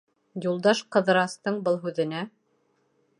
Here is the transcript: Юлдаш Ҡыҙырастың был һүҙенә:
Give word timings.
Юлдаш 0.45 0.81
Ҡыҙырастың 0.95 1.61
был 1.69 1.79
һүҙенә: 1.87 2.23